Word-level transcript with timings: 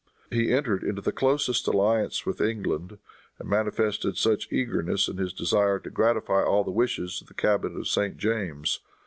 He 0.31 0.51
entered 0.51 0.81
into 0.83 0.99
the 1.03 1.11
closest 1.11 1.67
alliance 1.67 2.25
with 2.25 2.41
England, 2.41 2.97
and 3.37 3.47
manifested 3.47 4.17
much 4.25 4.47
eagerness 4.51 5.07
in 5.07 5.17
his 5.17 5.31
desire 5.31 5.77
to 5.77 5.91
gratify 5.91 6.41
all 6.43 6.63
the 6.63 6.71
wishes 6.71 7.21
of 7.21 7.27
the 7.27 7.35
cabinet 7.35 7.77
of 7.77 7.87
St. 7.87 8.17
James. 8.17 8.79